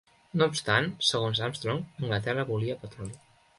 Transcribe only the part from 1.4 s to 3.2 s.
Armstrong, Anglaterra volia petroli.